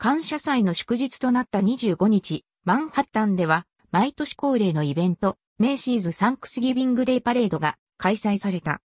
[0.00, 8.80] 感謝祭の祝日となった25日、マンハッタンでは、毎年恒例のイベント、メイシーズサンクスギビングデーパレードが開催された。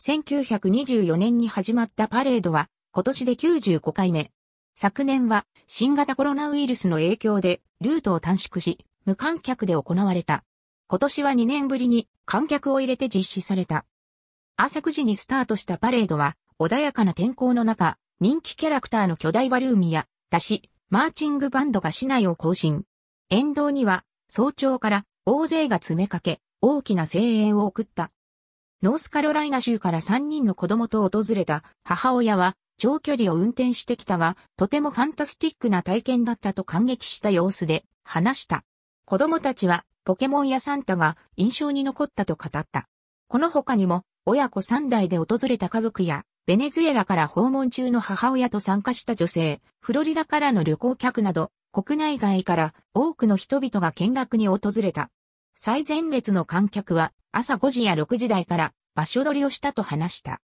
[0.00, 4.30] 1924年に始まったパレードは、今年で95回目。
[4.74, 10.44] 昨年は新型コロナウイルスの影響でルートを短縮し、無観客で行われた。
[10.88, 13.84] 今年は2年ぶりに観客を入れて実施された。
[14.56, 22.84] 朝9時にスタートしたパレードは、穏やかな天候の中、人気キャラクターの巨大バルーンや、出し、マーチングバンドが市内を行進。
[23.30, 28.10] 沿道には、早朝から大勢が詰めかけ、大きな声援を送った。
[28.82, 38.64] ノースカロライナ州から3人の子供と訪れた母親は、長距離を運転してきたが、とてもファンタスティックな体験だったと感激した様子で話した。
[39.06, 42.86] 子供たちはポケモンやサンタが印象に残ったと語った。
[43.28, 55.10] この他にも、親子3代で訪れた家族や、ベネズエラから訪問中の母親と参加した女性、フロリダからの旅行客など、国内外から多くの人々が見学に訪れた。
[55.56, 60.40] 最前列の観客は朝5時や6時台から場所取りをしたと話した。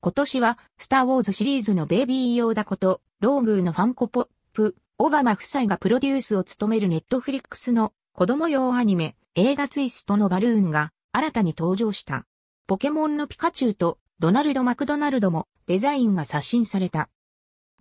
[0.00, 12.26] 今年は、スターウォーズシリーズのベイビーヨーダこと、ローグーのファンコポップ、オバマ夫妻がプロデュースを務めるネットフリックスの子供用アニメ、映画ツイストのバルーンが新たに登場した。
[12.68, 17.08] ポケモンのピカチュウとドナルド・マクドナルドもデザインが刷新された。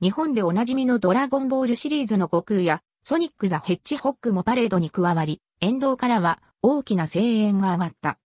[0.01, 8.17] 日本でおなじみのドラゴンボールシリーズの悟空やソニック・ザ・ヘッジホックもパレードに加わり、沿道からは大きな声援が上がった。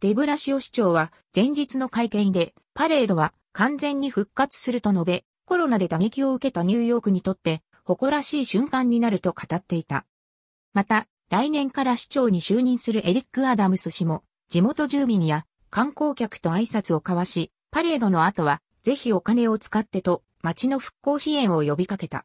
[0.00, 10.06] デブラシオ市長は前日の会見でパレードは完全に復活すると述べ、コロナで打撃を受けたニューヨークにとって誇らしい瞬間になると語っていた。
[10.72, 22.20] また、来年から市長に就任するエリック・アダムス氏も、地元住民や観光客と挨拶を交わし、パレードの後は、ぜひお金を使ってと、町の復興支援を呼びかけた。